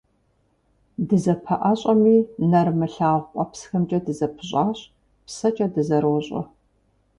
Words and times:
Дызэпэӏэщӏэми, 1.07 2.15
нэрымылъагъу 2.49 3.27
къуэпсхэмкӏэ 3.33 3.99
дызэпыщӏащ, 4.05 4.79
псэкӏэ 5.25 5.67
дызэрощӏэ. 5.73 6.41